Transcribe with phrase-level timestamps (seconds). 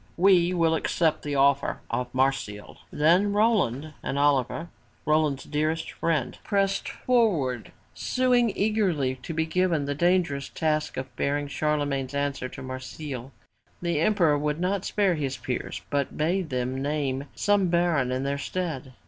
[0.17, 4.69] We will accept the offer of Marsile!" Then Roland and Oliver,
[5.05, 9.45] Roland's dearest friend, pressed for 300 FROM THE TOWER WINDOW ward suing eagerly to be
[9.45, 13.31] given the dangerous task of bearing Charlemagne's answer to Marsile.
[13.79, 18.39] The emperor would not spare his peers but bade them name some baron in their
[18.39, 18.93] stead.